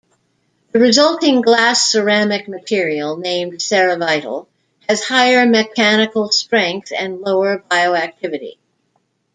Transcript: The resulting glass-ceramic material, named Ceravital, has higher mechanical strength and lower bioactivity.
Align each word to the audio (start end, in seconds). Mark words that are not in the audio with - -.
The 0.71 0.79
resulting 0.79 1.41
glass-ceramic 1.41 2.47
material, 2.47 3.17
named 3.17 3.59
Ceravital, 3.59 4.47
has 4.89 5.03
higher 5.03 5.45
mechanical 5.45 6.29
strength 6.31 6.91
and 6.91 7.21
lower 7.21 7.63
bioactivity. 7.69 8.57